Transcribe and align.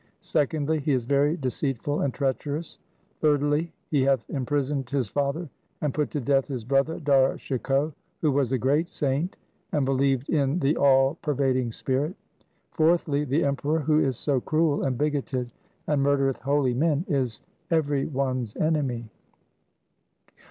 Secondly, 0.23 0.79
he 0.79 0.93
is 0.93 1.05
very 1.05 1.37
de 1.37 1.49
ceitful 1.51 2.03
and 2.03 2.11
treacherous. 2.11 2.79
Thirdly, 3.19 3.71
he 3.91 4.01
hath 4.01 4.27
imprisoned 4.31 4.89
his 4.89 5.09
father 5.09 5.47
and 5.81 5.93
put 5.93 6.09
to 6.09 6.19
death 6.19 6.47
his 6.47 6.63
brother 6.63 6.99
Dara 6.99 7.37
Shikoh, 7.37 7.93
who 8.21 8.31
was 8.31 8.51
a 8.51 8.57
great 8.57 8.89
saint, 8.89 9.37
and 9.71 9.85
believed 9.85 10.27
in 10.27 10.57
the 10.57 10.75
All 10.75 11.19
per 11.21 11.35
vading 11.35 11.71
Spirit. 11.71 12.15
Fourthly, 12.71 13.25
the 13.25 13.43
Emperor, 13.43 13.81
who 13.81 13.99
is 13.99 14.17
so 14.17 14.41
cruel 14.41 14.81
and 14.83 14.97
bigoted 14.97 15.51
and 15.85 16.01
murdereth 16.03 16.37
holy 16.39 16.73
men, 16.73 17.05
is 17.07 17.41
every 17.69 18.07
one's 18.07 18.55
enemy.' 18.55 19.07